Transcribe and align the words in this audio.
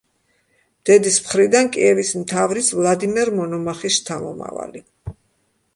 დედის 0.89 1.19
მხრიდან 1.25 1.69
კიევის 1.75 2.15
მთავრის 2.23 2.71
ვლადიმერ 2.79 3.33
მონომახის 3.41 4.01
შთამომავალი. 4.01 4.85